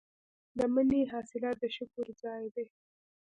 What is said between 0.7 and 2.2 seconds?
مني حاصلات د شکر